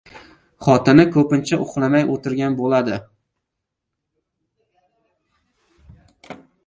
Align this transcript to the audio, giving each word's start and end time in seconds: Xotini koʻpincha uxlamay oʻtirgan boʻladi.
Xotini 0.67 1.03
koʻpincha 1.17 1.59
uxlamay 1.65 2.05
oʻtirgan 2.13 2.55
boʻladi. 2.61 2.97